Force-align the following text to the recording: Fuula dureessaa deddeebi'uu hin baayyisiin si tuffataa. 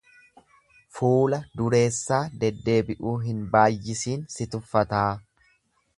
Fuula 0.99 1.37
dureessaa 1.59 2.21
deddeebi'uu 2.45 3.15
hin 3.27 3.47
baayyisiin 3.57 4.29
si 4.37 4.49
tuffataa. 4.55 5.09